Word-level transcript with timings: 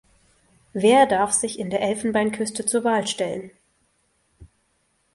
Wer 0.73 1.05
darf 1.05 1.31
sich 1.31 1.59
in 1.59 1.69
der 1.69 1.81
Elfenbeinküste 1.83 2.65
zur 2.65 2.83
Wahl 2.83 3.05
stellen? 3.05 3.51